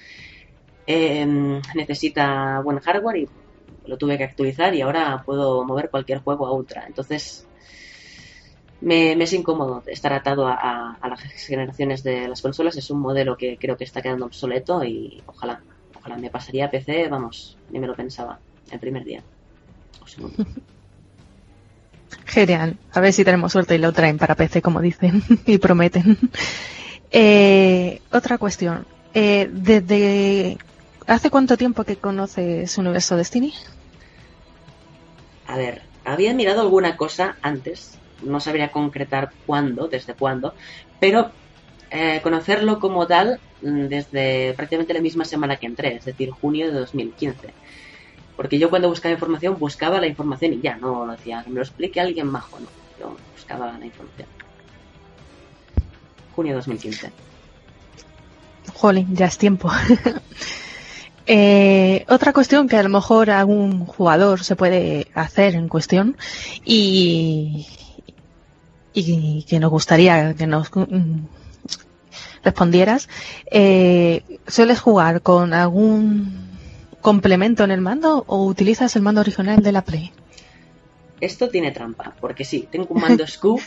eh, 0.86 1.26
necesita 1.74 2.60
buen 2.60 2.78
hardware 2.80 3.16
y 3.18 3.28
lo 3.84 3.98
tuve 3.98 4.18
que 4.18 4.24
actualizar 4.24 4.74
y 4.74 4.80
ahora 4.80 5.22
puedo 5.24 5.64
mover 5.64 5.90
cualquier 5.90 6.20
juego 6.20 6.46
a 6.46 6.52
ultra. 6.52 6.84
Entonces 6.86 7.48
me, 8.82 9.16
me 9.16 9.24
es 9.24 9.32
incómodo 9.32 9.82
estar 9.86 10.12
atado 10.12 10.46
a, 10.46 10.54
a- 10.54 10.98
a 11.00 11.08
las 11.08 11.20
generaciones 11.46 12.02
de 12.02 12.28
las 12.28 12.42
consolas. 12.42 12.76
Es 12.76 12.90
un 12.90 13.00
modelo 13.00 13.36
que 13.36 13.58
creo 13.58 13.76
que 13.76 13.84
está 13.84 14.02
quedando 14.02 14.26
obsoleto 14.26 14.84
y 14.84 15.22
ojalá, 15.26 15.62
ojalá 15.94 16.16
me 16.18 16.30
pasaría 16.30 16.66
a 16.66 16.70
PC, 16.70 17.08
vamos, 17.08 17.58
ni 17.68 17.78
me 17.80 17.86
lo 17.86 17.94
pensaba 17.96 18.40
el 18.70 18.80
primer 18.80 19.04
día. 19.04 19.22
O 20.00 20.06
segundo. 20.06 20.44
Genial. 22.26 22.76
A 22.92 23.00
ver 23.00 23.12
si 23.12 23.24
tenemos 23.24 23.52
suerte 23.52 23.74
y 23.74 23.78
lo 23.78 23.92
traen 23.92 24.18
para 24.18 24.34
PC, 24.34 24.60
como 24.62 24.80
dicen 24.80 25.22
y 25.46 25.58
prometen. 25.58 26.18
Eh, 27.14 28.00
otra 28.10 28.38
cuestión. 28.38 28.86
Eh, 29.12 29.46
¿Desde 29.52 30.56
hace 31.06 31.28
cuánto 31.28 31.58
tiempo 31.58 31.84
que 31.84 31.98
conoces 31.98 32.78
Universo 32.78 33.16
Destiny? 33.18 33.52
A 35.44 35.58
ver, 35.58 35.82
había 36.04 36.32
mirado 36.32 36.62
alguna 36.62 36.96
cosa 36.96 37.36
antes, 37.42 38.01
no 38.24 38.40
sabría 38.40 38.70
concretar 38.70 39.32
cuándo, 39.46 39.88
desde 39.88 40.14
cuándo, 40.14 40.54
pero 41.00 41.30
eh, 41.90 42.20
conocerlo 42.22 42.80
como 42.80 43.06
tal 43.06 43.38
mm, 43.60 43.86
desde 43.86 44.54
prácticamente 44.54 44.94
la 44.94 45.00
misma 45.00 45.24
semana 45.24 45.56
que 45.56 45.66
entré, 45.66 45.96
es 45.96 46.04
decir, 46.04 46.30
junio 46.30 46.72
de 46.72 46.78
2015. 46.80 47.52
Porque 48.36 48.58
yo 48.58 48.70
cuando 48.70 48.88
buscaba 48.88 49.12
información 49.12 49.58
buscaba 49.58 50.00
la 50.00 50.06
información 50.06 50.54
y 50.54 50.60
ya, 50.60 50.76
no 50.76 51.06
decía 51.06 51.42
que 51.44 51.50
me 51.50 51.56
lo 51.56 51.62
explique 51.62 52.00
alguien 52.00 52.28
majo, 52.28 52.58
no, 52.58 52.66
yo 52.98 53.16
buscaba 53.34 53.76
la 53.78 53.84
información. 53.84 54.28
Junio 56.34 56.52
de 56.52 56.56
2015. 56.56 57.12
Jolín, 58.72 59.14
ya 59.14 59.26
es 59.26 59.38
tiempo. 59.38 59.70
Eh, 61.26 62.04
otra 62.08 62.32
cuestión 62.32 62.68
que 62.68 62.76
a 62.76 62.82
lo 62.82 62.88
mejor 62.88 63.30
algún 63.30 63.86
jugador 63.86 64.42
se 64.42 64.56
puede 64.56 65.06
hacer 65.14 65.54
en 65.54 65.68
cuestión 65.68 66.16
y, 66.64 67.64
y 68.94 69.44
que 69.44 69.58
nos 69.58 69.70
gustaría 69.70 70.34
que 70.34 70.46
nos 70.46 70.70
mm, 70.74 71.24
respondieras, 72.44 73.08
eh, 73.50 74.22
¿sueles 74.46 74.80
jugar 74.80 75.22
con 75.22 75.54
algún 75.54 76.50
complemento 77.00 77.64
en 77.64 77.70
el 77.70 77.80
mando 77.80 78.24
o 78.26 78.44
utilizas 78.44 78.94
el 78.96 79.02
mando 79.02 79.20
original 79.20 79.62
de 79.62 79.72
la 79.72 79.82
Play? 79.82 80.12
Esto 81.20 81.48
tiene 81.48 81.70
trampa, 81.70 82.14
porque 82.20 82.44
sí, 82.44 82.68
tengo 82.70 82.88
un 82.90 83.00
mando 83.00 83.26
Scoop 83.26 83.60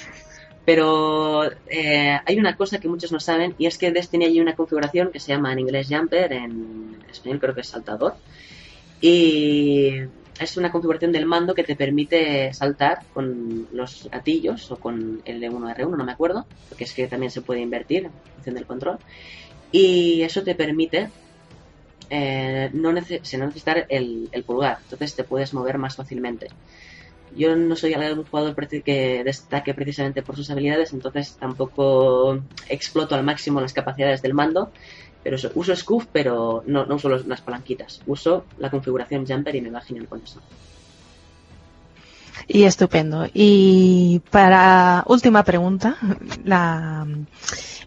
pero 0.65 1.43
eh, 1.67 2.19
hay 2.25 2.39
una 2.39 2.57
cosa 2.57 2.79
que 2.79 2.87
muchos 2.87 3.11
no 3.11 3.19
saben 3.19 3.53
y 3.59 3.67
es 3.67 3.77
que 3.77 3.91
Destiny 3.91 4.25
hay 4.25 4.41
una 4.41 4.55
configuración 4.55 5.11
que 5.11 5.19
se 5.19 5.27
llama 5.31 5.53
en 5.53 5.59
inglés 5.59 5.87
Jumper, 5.89 6.33
en 6.33 6.97
español 7.09 7.39
creo 7.39 7.53
que 7.53 7.61
es 7.61 7.67
saltador. 7.67 8.15
Y 8.99 9.91
es 10.39 10.57
una 10.57 10.71
configuración 10.71 11.11
del 11.11 11.25
mando 11.25 11.53
que 11.53 11.63
te 11.63 11.75
permite 11.75 12.53
saltar 12.53 13.03
con 13.13 13.67
los 13.71 14.09
gatillos 14.11 14.69
o 14.71 14.77
con 14.77 15.21
el 15.25 15.39
de 15.39 15.49
1 15.49 15.69
R1, 15.69 15.97
no 15.97 16.03
me 16.03 16.11
acuerdo, 16.11 16.45
porque 16.69 16.83
es 16.83 16.93
que 16.93 17.07
también 17.07 17.31
se 17.31 17.41
puede 17.41 17.61
invertir 17.61 18.05
en 18.05 18.11
función 18.35 18.55
del 18.55 18.65
control. 18.65 18.97
Y 19.71 20.21
eso 20.21 20.43
te 20.43 20.55
permite 20.55 21.09
eh, 22.09 22.69
no, 22.73 22.91
necesitar 22.91 23.85
el, 23.89 24.29
el 24.31 24.43
pulgar, 24.43 24.79
entonces 24.83 25.15
te 25.15 25.23
puedes 25.23 25.53
mover 25.53 25.77
más 25.77 25.95
fácilmente. 25.95 26.47
Yo 27.35 27.55
no 27.55 27.75
soy 27.75 27.93
un 27.93 28.23
jugador 28.23 28.55
que 28.67 29.23
destaque 29.23 29.73
precisamente 29.73 30.21
por 30.21 30.37
sus 30.37 30.49
habilidades, 30.49 30.93
entonces 30.93 31.35
tampoco 31.37 32.39
exploto 32.69 33.15
al 33.15 33.23
máximo 33.23 33.59
las 33.59 33.73
capacidades 33.73 34.21
del 34.21 34.33
mando. 34.33 34.71
Pero 35.25 35.37
uso 35.55 35.75
Scoof, 35.75 36.05
pero 36.11 36.63
no, 36.67 36.85
uso 36.87 37.09
las 37.09 37.41
palanquitas. 37.41 37.99
Uso 38.05 38.45
la 38.59 38.69
configuración 38.69 39.25
Jumper 39.25 39.55
y 39.55 39.61
me 39.61 39.71
va 39.71 39.81
genial 39.81 40.07
con 40.07 40.21
eso. 40.21 40.39
Y 42.47 42.61
estupendo. 42.61 43.25
Y 43.33 44.21
para 44.29 45.03
última 45.07 45.43
pregunta, 45.43 45.97
la 46.43 47.07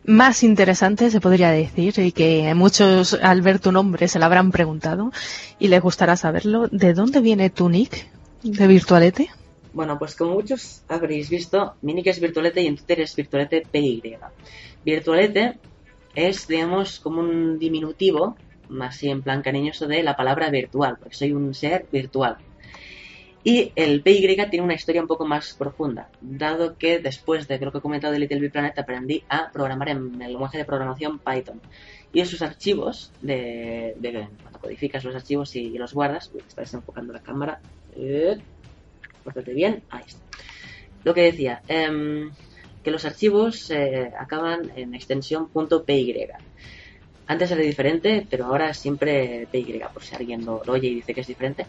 más 0.05 0.43
interesante 0.43 1.13
se 1.13 1.21
podría 1.21 1.53
decir 1.53 1.97
y 2.01 2.11
que 2.11 2.53
muchos 2.57 3.15
al 3.15 3.41
ver 3.41 3.61
tu 3.61 3.71
nombre 3.71 4.09
se 4.09 4.19
la 4.19 4.27
habrán 4.27 4.51
preguntado 4.51 5.13
y 5.61 5.69
les 5.69 5.81
gustará 5.81 6.17
saberlo. 6.17 6.67
¿De 6.73 6.93
dónde 6.93 7.21
viene 7.21 7.51
tu 7.51 7.69
nick 7.69 8.09
de 8.43 8.67
Virtualete? 8.67 9.29
Bueno, 9.73 9.97
pues 9.97 10.17
como 10.17 10.33
muchos 10.33 10.83
habréis 10.89 11.31
visto, 11.31 11.77
mi 11.83 11.95
nick 11.95 12.09
es 12.09 12.19
Virtualete 12.19 12.63
y 12.63 12.67
en 12.67 12.75
Twitter 12.75 12.99
es 12.99 13.15
Virtualete 13.15 13.65
PY. 13.71 14.17
Virtualete 14.85 15.61
es, 16.19 16.49
digamos, 16.49 16.99
como 17.01 17.21
un 17.21 17.59
diminutivo, 17.59 18.37
más 18.69 18.97
así 18.97 19.09
en 19.09 19.23
plan 19.23 19.43
cariñoso, 19.43 19.87
de 19.87 20.03
la 20.03 20.17
palabra 20.17 20.51
virtual, 20.51 20.97
porque 20.99 21.15
soy 21.15 21.33
un 21.33 21.55
ser 21.55 21.87
virtual. 21.93 22.39
Y 23.45 23.73
el 23.77 24.03
PY 24.03 24.37
tiene 24.51 24.63
una 24.63 24.75
historia 24.75 25.01
un 25.01 25.07
poco 25.07 25.25
más 25.25 25.55
profunda, 25.55 26.11
dado 26.21 26.77
que 26.77 26.99
después 26.99 27.47
de 27.47 27.59
lo 27.61 27.71
que 27.71 27.79
he 27.79 27.81
comentado 27.81 28.13
de 28.13 28.19
Little 28.19 28.41
Big 28.41 28.51
Planet 28.51 28.77
aprendí 28.79 29.23
a 29.29 29.51
programar 29.53 29.91
en 29.91 30.21
el 30.21 30.33
lenguaje 30.33 30.59
de 30.59 30.65
programación 30.65 31.21
Python. 31.21 31.61
Y 32.13 32.21
esos 32.21 32.43
archivos, 32.43 33.13
de, 33.23 33.95
cuando 34.43 34.59
codificas 34.59 35.05
los 35.05 35.15
archivos 35.15 35.55
y, 35.55 35.79
los 35.79 35.95
guardas, 35.95 36.31
uy, 36.35 36.43
está 36.47 36.63
desenfocando 36.63 37.13
la 37.13 37.21
cámara, 37.21 37.61
eh, 37.95 38.39
bien, 39.55 39.83
ahí 39.91 40.03
está. 40.05 40.21
Lo 41.05 41.15
que 41.15 41.23
decía, 41.23 41.63
em, 41.69 42.31
que 42.83 42.91
los 42.91 43.05
archivos 43.05 43.71
eh, 43.71 44.13
acaban 44.19 44.73
en 44.77 44.95
extensión 44.95 45.49
.py. 45.49 46.29
Antes 47.27 47.51
era 47.51 47.61
diferente, 47.61 48.27
pero 48.29 48.47
ahora 48.47 48.73
siempre 48.73 49.47
PY, 49.53 49.83
por 49.93 50.03
si 50.03 50.15
alguien 50.15 50.45
lo, 50.45 50.63
oye 50.67 50.89
y 50.89 50.95
dice 50.97 51.15
que 51.15 51.21
es 51.21 51.27
diferente. 51.27 51.67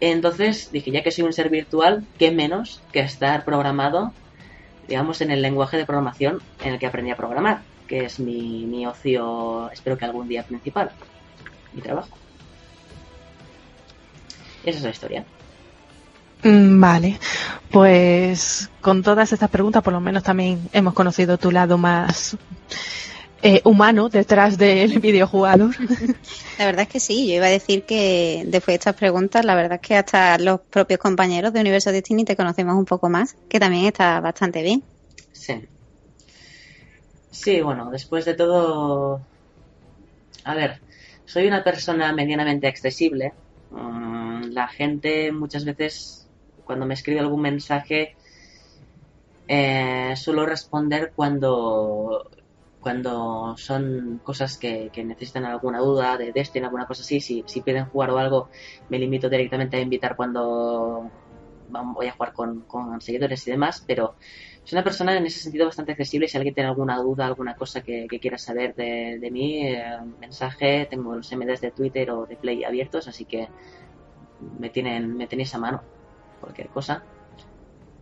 Entonces 0.00 0.70
dije, 0.72 0.90
ya 0.90 1.02
que 1.02 1.10
soy 1.10 1.24
un 1.24 1.32
ser 1.32 1.50
virtual, 1.50 2.04
¿qué 2.18 2.30
menos 2.30 2.80
que 2.92 3.00
estar 3.00 3.44
programado, 3.44 4.12
digamos, 4.88 5.20
en 5.20 5.30
el 5.30 5.42
lenguaje 5.42 5.76
de 5.76 5.86
programación 5.86 6.40
en 6.62 6.72
el 6.72 6.78
que 6.78 6.86
aprendí 6.86 7.10
a 7.10 7.16
programar? 7.16 7.62
Que 7.86 8.06
es 8.06 8.18
mi, 8.18 8.64
mi 8.66 8.86
ocio, 8.86 9.70
espero 9.70 9.98
que 9.98 10.06
algún 10.06 10.26
día 10.26 10.42
principal, 10.42 10.90
mi 11.74 11.82
trabajo. 11.82 12.16
Esa 14.64 14.78
es 14.78 14.84
la 14.84 14.90
historia. 14.90 15.24
Mm, 16.44 16.78
vale, 16.78 17.18
pues 17.70 18.70
con 18.82 19.02
todas 19.02 19.32
estas 19.32 19.48
preguntas 19.48 19.82
por 19.82 19.94
lo 19.94 20.00
menos 20.00 20.22
también 20.22 20.68
hemos 20.74 20.92
conocido 20.92 21.38
tu 21.38 21.50
lado 21.50 21.78
más 21.78 22.36
eh, 23.42 23.62
humano 23.64 24.10
detrás 24.10 24.58
del 24.58 24.98
videojugador. 25.00 25.74
La 26.58 26.66
verdad 26.66 26.82
es 26.82 26.88
que 26.88 27.00
sí, 27.00 27.26
yo 27.26 27.36
iba 27.36 27.46
a 27.46 27.50
decir 27.50 27.84
que 27.84 28.42
después 28.46 28.74
de 28.74 28.76
estas 28.76 28.94
preguntas, 28.94 29.44
la 29.44 29.54
verdad 29.54 29.80
es 29.82 29.88
que 29.88 29.96
hasta 29.96 30.38
los 30.38 30.60
propios 30.60 31.00
compañeros 31.00 31.52
de 31.54 31.60
Universo 31.60 31.92
Destiny 31.92 32.24
te 32.24 32.36
conocemos 32.36 32.74
un 32.74 32.84
poco 32.84 33.08
más, 33.08 33.36
que 33.48 33.58
también 33.58 33.86
está 33.86 34.20
bastante 34.20 34.62
bien. 34.62 34.82
Sí. 35.32 35.62
Sí, 37.30 37.60
bueno, 37.62 37.90
después 37.90 38.24
de 38.26 38.34
todo, 38.34 39.20
a 40.44 40.54
ver, 40.54 40.80
soy 41.24 41.46
una 41.46 41.64
persona 41.64 42.12
medianamente 42.12 42.66
accesible. 42.66 43.32
Mm, 43.70 44.52
la 44.52 44.68
gente 44.68 45.32
muchas 45.32 45.64
veces 45.64 46.23
cuando 46.64 46.86
me 46.86 46.94
escribe 46.94 47.20
algún 47.20 47.42
mensaje, 47.42 48.16
eh, 49.48 50.14
suelo 50.16 50.46
responder 50.46 51.12
cuando 51.14 52.30
cuando 52.84 53.56
son 53.56 54.20
cosas 54.22 54.58
que, 54.58 54.90
necesitan 54.94 55.46
alguna 55.46 55.78
duda 55.78 56.18
de 56.18 56.32
Destiny, 56.32 56.66
alguna 56.66 56.86
cosa 56.86 57.00
así, 57.00 57.18
si, 57.18 57.42
si 57.46 57.62
piden 57.62 57.86
jugar 57.86 58.10
o 58.10 58.18
algo, 58.18 58.50
me 58.90 58.98
limito 58.98 59.30
directamente 59.30 59.78
a 59.78 59.80
invitar 59.80 60.16
cuando 60.16 61.10
voy 61.70 62.06
a 62.06 62.12
jugar 62.12 62.34
con, 62.34 63.00
seguidores 63.00 63.48
y 63.48 63.52
demás, 63.52 63.82
pero 63.86 64.16
soy 64.64 64.76
una 64.76 64.84
persona 64.84 65.16
en 65.16 65.24
ese 65.24 65.40
sentido 65.40 65.64
bastante 65.64 65.92
accesible. 65.92 66.28
Si 66.28 66.36
alguien 66.36 66.54
tiene 66.54 66.68
alguna 66.68 66.98
duda, 66.98 67.24
alguna 67.24 67.54
cosa 67.56 67.80
que, 67.80 68.06
quiera 68.20 68.36
saber 68.36 68.74
de, 68.74 69.30
mí, 69.32 69.66
eh, 69.66 69.82
mensaje, 70.20 70.86
tengo 70.90 71.16
los 71.16 71.32
MDs 71.32 71.62
de 71.62 71.70
Twitter 71.70 72.10
o 72.10 72.26
de 72.26 72.36
Play 72.36 72.64
abiertos, 72.64 73.08
así 73.08 73.24
que 73.24 73.48
me 74.58 74.68
tienen 74.68 75.16
me 75.16 75.26
tenéis 75.26 75.54
a 75.54 75.58
mano 75.58 75.82
cualquier 76.44 76.68
cosa. 76.68 77.02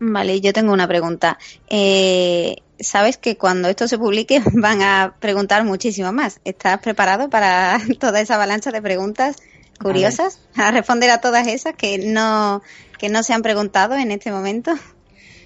Vale, 0.00 0.40
yo 0.40 0.52
tengo 0.52 0.72
una 0.72 0.88
pregunta. 0.88 1.38
Eh, 1.68 2.56
Sabes 2.82 3.16
que 3.16 3.37
cuando 3.37 3.68
esto 3.68 3.87
se 3.87 3.96
publique 3.96 4.42
van 4.52 4.82
a 4.82 5.14
preguntar 5.20 5.64
muchísimo 5.64 6.12
más. 6.12 6.40
¿Estás 6.44 6.80
preparado 6.80 7.30
para 7.30 7.78
toda 8.00 8.20
esa 8.20 8.34
avalancha 8.34 8.70
de 8.72 8.82
preguntas 8.82 9.37
curiosas? 9.80 10.40
A, 10.56 10.70
responder 10.70 11.11
a 11.11 11.20
todas 11.20 11.46
esas 11.46 11.75
que 11.75 11.99
no, 11.99 12.62
que 12.99 13.08
no 13.08 13.22
se 13.22 13.34
han 13.34 13.42
preguntado 13.42 13.94
en 13.94 14.11
este 14.11 14.32
momento. 14.32 14.72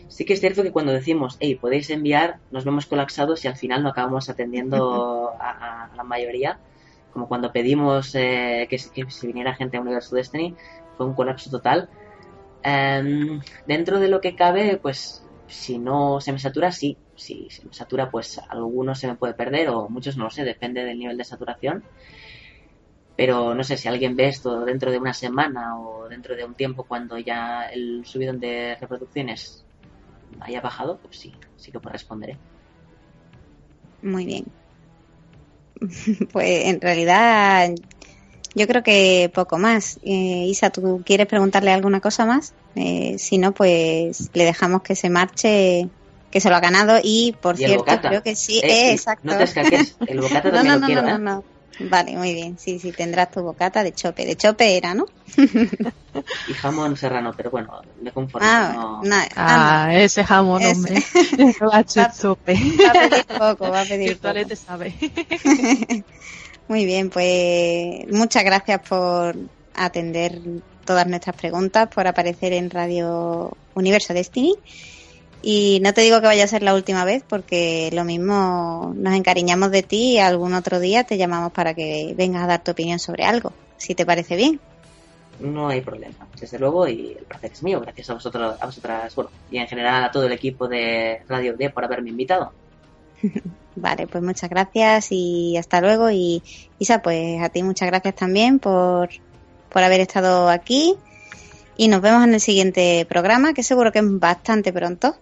Sí 0.09 0.25
que 0.25 0.33
es 0.33 0.41
cierto 0.41 0.63
que 0.63 0.73
cuando 0.73 0.93
decimos, 0.93 1.37
hey, 1.41 1.57
podéis 1.57 1.91
enviar, 1.91 2.39
nos 2.51 2.65
vemos 2.65 2.87
colapsados 2.87 3.45
y 3.45 3.49
al 3.49 3.57
final 3.57 3.83
no 3.83 3.91
acabamos 3.91 4.31
atendiendo 4.31 5.33
a, 5.41 5.91
la 5.95 6.05
mayoría. 6.05 6.59
Como 7.13 7.29
cuando 7.29 7.53
pedimos 7.53 8.15
eh, 8.15 8.67
que, 8.71 8.79
que, 8.95 9.11
si 9.11 9.27
viniera 9.27 9.55
gente 9.55 9.77
a 9.77 9.81
Universo 9.81 10.17
Destiny, 10.17 10.55
fue 10.97 11.07
un 11.07 11.15
colapso 11.15 11.51
total 11.51 11.89
Em, 12.71 13.41
dentro 13.73 14.01
de 14.01 14.09
lo 14.09 14.21
que 14.21 14.35
cabe, 14.43 14.79
pues 14.83 15.01
si 15.47 15.79
no 15.79 16.21
se 16.21 16.33
me 16.33 16.39
satura, 16.39 16.73
sí. 16.73 16.99
Si 17.15 17.49
se 17.51 17.65
me 17.67 17.73
satura, 17.73 18.11
pues 18.11 18.39
algunos 18.51 18.99
se 19.01 19.07
me 19.09 19.17
puede 19.17 19.35
perder 19.35 19.69
o 19.71 19.89
muchos 19.89 20.17
no 20.17 20.25
lo 20.25 20.31
sé, 20.31 20.45
depende 20.45 20.85
del 20.85 20.99
nivel 20.99 21.17
de 21.17 21.25
saturación. 21.25 21.87
Pero 23.19 23.55
no 23.55 23.65
sé 23.65 23.77
si 23.77 23.89
alguien 23.89 24.15
ve 24.17 24.29
esto 24.29 24.65
dentro 24.65 24.91
de 24.93 24.99
una 24.99 25.13
semana 25.15 25.79
o 25.81 26.09
dentro 26.09 26.37
de 26.37 26.45
un 26.45 26.55
tiempo 26.55 26.87
cuando 26.87 27.19
ya 27.19 27.65
el 27.69 28.05
subidón 28.07 28.39
de 28.41 28.77
reproducciones 28.81 29.67
haya 30.41 30.61
bajado, 30.63 31.01
pues 31.01 31.19
sí, 31.19 31.39
sí 31.57 31.73
que 31.73 31.81
responderé. 31.85 32.41
Muy 34.01 34.25
bien. 34.25 34.45
Pues 36.33 36.67
en 36.67 36.81
realidad 36.81 37.71
yo 38.57 38.67
creo 38.67 38.83
que 38.83 39.31
poco 39.35 39.59
más. 39.59 39.99
Eh, 40.03 40.47
Isa, 40.49 40.71
¿tú 40.71 41.03
quieres 41.05 41.27
preguntarle 41.27 41.73
alguna 41.73 42.01
cosa 42.01 42.25
más? 42.25 42.55
Eh, 42.75 43.17
si 43.19 43.37
no, 43.37 43.53
pues 43.53 44.31
le 44.33 44.45
dejamos 44.45 44.83
que 44.83 44.97
se 44.97 45.11
marche, 45.11 45.89
que 46.31 46.41
se 46.41 46.49
lo 46.49 46.57
ha 46.57 46.61
ganado 46.61 46.99
y, 47.03 47.37
por 47.43 47.59
cierto, 47.59 47.85
creo 48.01 48.23
que 48.23 48.35
sí, 48.35 48.61
eh, 48.65 48.93
exacto. 48.93 49.27
No 49.27 49.37
te 49.37 49.45
escaques, 49.45 49.97
el 50.07 50.21
bocata 50.23 50.51
también 50.53 50.65
no, 50.67 50.75
no, 50.75 50.81
lo 50.81 50.87
quiero, 50.87 51.03
no, 51.03 51.19
no, 51.19 51.35
no, 51.37 51.45
Vale, 51.79 52.17
muy 52.17 52.33
bien. 52.33 52.57
Sí, 52.59 52.79
sí, 52.79 52.93
tendrás 52.93 53.31
tu 53.31 53.43
bocata 53.43 53.83
de 53.83 53.93
chope. 53.93 54.25
De 54.25 54.37
chope 54.37 54.79
era, 54.79 54.95
¿no? 54.95 55.05
y 56.49 56.55
jamón 56.55 56.97
serrano, 56.97 57.35
pero 57.37 57.51
bueno, 57.51 57.69
me 58.01 58.11
conformo. 58.11 58.49
Ah, 58.49 59.03
ah 59.37 59.89
ese 59.93 60.25
jamón, 60.25 60.65
hombre. 60.65 60.95
va 61.61 61.79
a 61.79 61.85
chope. 61.85 62.55
Va 62.55 62.91
a 62.91 63.09
pedir 63.09 63.27
poco, 63.27 63.71
va 63.71 63.83
a 63.83 63.85
pedir 63.85 64.19
poco. 64.19 64.47
te 64.47 64.57
sabe. 64.57 64.95
Muy 66.69 66.85
bien, 66.85 67.11
pues 67.11 68.07
muchas 68.11 68.45
gracias 68.45 68.81
por 68.89 69.37
atender 69.75 70.41
todas 70.85 71.07
nuestras 71.07 71.37
preguntas, 71.37 71.89
por 71.89 72.07
aparecer 72.07 72.53
en 72.53 72.71
Radio 72.71 73.57
Universo 73.75 74.15
Destiny. 74.15 74.55
Y 75.43 75.81
no 75.83 75.93
te 75.95 76.01
digo 76.01 76.21
que 76.21 76.27
vaya 76.27 76.45
a 76.45 76.49
ser 76.49 76.63
la 76.63 76.75
última 76.75 77.05
vez, 77.05 77.23
porque 77.29 77.91
lo 77.93 78.05
mismo 78.05 78.93
nos 78.97 79.15
encariñamos 79.15 79.71
de 79.71 79.83
ti 79.83 80.15
y 80.15 80.19
algún 80.19 80.55
otro 80.55 80.81
día 80.81 81.05
te 81.05 81.19
llamamos 81.19 81.53
para 81.53 81.75
que 81.75 82.15
vengas 82.17 82.43
a 82.43 82.47
dar 82.47 82.65
tu 82.65 82.73
opinión 82.73 82.99
sobre 82.99 83.25
algo, 83.25 83.53
si 83.77 83.95
te 83.95 84.07
parece 84.07 84.35
bien. 84.35 84.59
No 85.39 85.69
hay 85.69 85.83
problema, 85.83 86.27
desde 86.41 86.59
luego, 86.59 86.89
y 86.89 87.15
el 87.19 87.25
placer 87.27 87.53
es 87.53 87.63
mío. 87.63 87.81
Gracias 87.81 88.09
a 88.11 88.15
vosotros, 88.15 88.57
a 88.59 88.67
vosotras, 88.67 89.15
bueno, 89.15 89.31
y 89.51 89.59
en 89.59 89.69
general 89.69 90.05
a 90.05 90.11
todo 90.11 90.25
el 90.25 90.33
equipo 90.33 90.67
de 90.67 91.21
Radio 91.29 91.55
D 91.57 91.71
por 91.71 91.85
haberme 91.85 92.11
invitado. 92.11 92.53
vale, 93.77 94.07
pues 94.07 94.23
muchas 94.23 94.51
gracias 94.51 95.09
y 95.11 95.57
hasta 95.57 95.81
luego. 95.81 96.11
Y 96.11 96.43
Isa, 96.79 97.03
pues 97.03 97.43
a 97.43 97.49
ti 97.49 97.63
muchas 97.63 97.89
gracias 97.89 98.15
también 98.15 98.59
por, 98.59 99.11
por 99.71 99.83
haber 99.83 100.01
estado 100.01 100.49
aquí 100.49 100.97
y 101.77 101.89
nos 101.89 102.01
vemos 102.01 102.25
en 102.25 102.35
el 102.35 102.41
siguiente 102.41 103.07
programa, 103.09 103.53
que 103.53 103.63
seguro 103.63 103.93
que 103.93 103.99
es 103.99 104.05
bastante 104.19 104.73
pronto. 104.73 105.17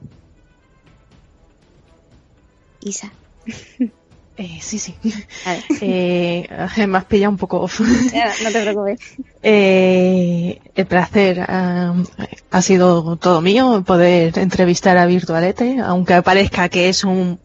Isa. 2.80 3.12
Eh, 4.36 4.58
sí, 4.60 4.80
sí. 4.80 4.96
Eh, 5.80 6.48
me 6.88 6.98
has 6.98 7.04
pillado 7.04 7.30
un 7.30 7.38
poco 7.38 7.60
off. 7.60 7.80
no 7.80 8.50
te 8.52 8.62
preocupes. 8.62 8.98
Eh, 9.42 10.60
el 10.74 10.86
placer 10.86 11.38
um, 11.38 12.04
ha 12.50 12.62
sido 12.62 13.16
todo 13.16 13.40
mío 13.40 13.84
poder 13.86 14.36
entrevistar 14.38 14.96
a 14.96 15.06
Virtualete, 15.06 15.78
aunque 15.78 16.20
parezca 16.22 16.68
que 16.68 16.88
es 16.88 17.04
un 17.04 17.38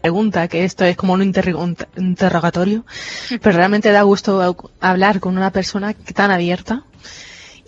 pregunta, 0.00 0.48
que 0.48 0.64
esto 0.64 0.84
es 0.84 0.96
como 0.96 1.14
un 1.14 1.22
interrogatorio, 1.22 2.84
pero 3.40 3.56
realmente 3.56 3.92
da 3.92 4.02
gusto 4.02 4.56
hablar 4.80 5.20
con 5.20 5.36
una 5.36 5.50
persona 5.50 5.94
tan 6.14 6.30
abierta 6.30 6.84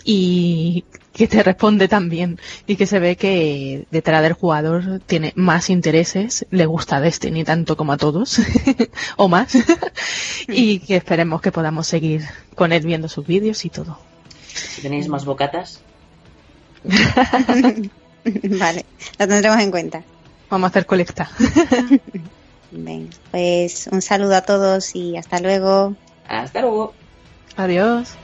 y 0.05 0.85
que 1.13 1.27
te 1.27 1.43
responde 1.43 1.89
tan 1.89 2.09
bien 2.09 2.39
y 2.67 2.77
que 2.77 2.87
se 2.87 3.01
ve 3.01 3.17
que 3.17 3.87
detrás 3.91 4.23
del 4.23 4.35
jugador 4.35 5.01
tiene 5.05 5.33
más 5.35 5.69
intereses, 5.69 6.47
le 6.51 6.65
gusta 6.65 7.01
Destiny 7.01 7.43
tanto 7.43 7.77
como 7.77 7.93
a 7.93 7.97
todos 7.97 8.41
o 9.17 9.29
más 9.29 9.59
y 10.49 10.79
que 10.79 10.97
esperemos 10.97 11.41
que 11.41 11.51
podamos 11.51 11.89
seguir 11.89 12.25
con 12.55 12.73
él 12.73 12.87
viendo 12.87 13.09
sus 13.09 13.27
vídeos 13.27 13.65
y 13.65 13.71
todo. 13.71 13.99
¿Tenéis 14.81 15.09
más 15.09 15.25
bocatas? 15.25 15.81
vale, 16.85 18.85
lo 19.19 19.29
tendremos 19.29 19.61
en 19.61 19.71
cuenta. 19.73 20.05
Vamos 20.50 20.67
a 20.67 20.71
hacer 20.71 20.87
colecta. 20.87 21.31
Venga, 22.71 23.17
pues 23.31 23.88
un 23.90 24.02
saludo 24.02 24.37
a 24.37 24.43
todos 24.43 24.95
y 24.95 25.17
hasta 25.17 25.40
luego. 25.40 25.95
Hasta 26.26 26.61
luego. 26.61 26.95
Adiós. 27.57 28.17